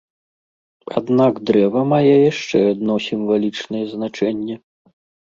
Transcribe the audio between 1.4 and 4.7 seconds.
дрэва мае яшчэ адно сімвалічнае значэнне.